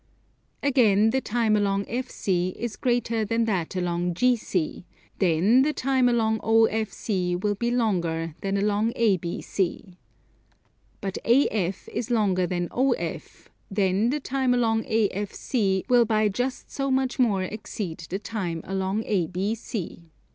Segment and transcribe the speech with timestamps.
[0.63, 4.83] Again the time along FC is greater than that along GC;
[5.19, 9.97] then the time along OFC will be longer than that along ABC.
[11.01, 16.89] But AF is longer than OF, then the time along AFC will by just so
[16.89, 20.01] much more exceed the time along ABC.